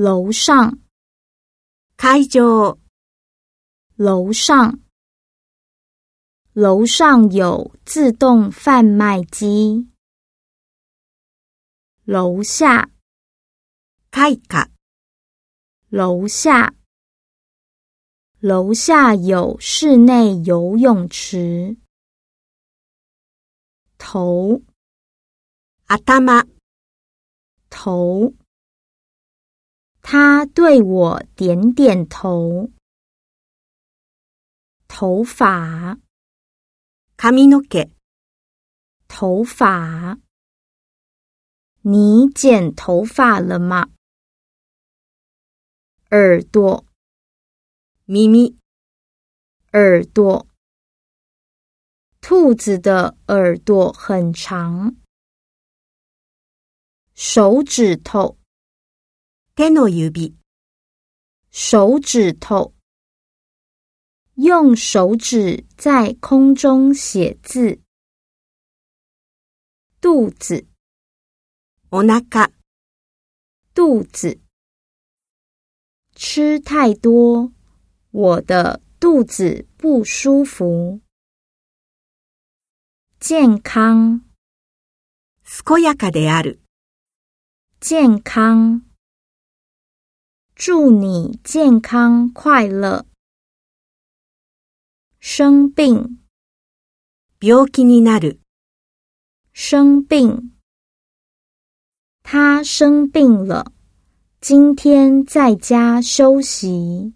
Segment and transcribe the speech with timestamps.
[0.00, 0.78] 楼上，
[1.96, 2.78] 开上。
[3.96, 4.78] 楼上，
[6.52, 9.88] 楼上有自动贩卖机。
[12.04, 12.88] 楼下，
[14.12, 14.70] 开卡。
[15.88, 16.76] 楼下，
[18.38, 21.76] 楼下有室内游泳池。
[23.98, 24.62] 头，
[25.86, 26.46] 阿达妈。
[27.68, 28.32] 头。
[30.10, 32.70] 他对我点点头。
[34.88, 35.98] 头发
[37.18, 37.90] k a m i
[39.06, 40.18] 头发。
[41.82, 43.90] 你剪头发了吗？
[46.12, 46.86] 耳朵
[48.06, 48.56] 咪咪，
[49.74, 50.46] 耳朵。
[52.22, 54.96] 兔子的耳朵很长。
[57.14, 58.38] 手指头。
[59.57, 60.35] 手の指、
[61.51, 62.73] 手指头，
[64.35, 67.79] 用手指在空中写字。
[70.01, 70.65] 肚子，
[71.89, 72.51] お腹、
[73.73, 74.39] 肚子，
[76.15, 77.53] 吃太多，
[78.11, 80.99] 我的肚子不舒服。
[83.19, 84.21] 健康，
[85.45, 86.59] 健やかである。
[87.79, 88.81] 健康，
[90.57, 93.05] 祝你健康快乐。
[95.19, 96.19] 生病，
[97.39, 98.39] 病気になる。
[99.53, 100.51] 生病，
[102.23, 103.71] 他生病了，
[104.41, 107.13] 今天在家休息。